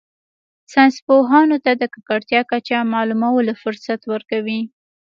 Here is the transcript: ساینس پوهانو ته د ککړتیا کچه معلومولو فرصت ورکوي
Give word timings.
ساینس 0.71 0.95
پوهانو 1.05 1.57
ته 1.65 1.71
د 1.81 1.83
ککړتیا 1.93 2.41
کچه 2.51 2.77
معلومولو 2.93 3.53
فرصت 3.61 4.01
ورکوي 4.13 4.61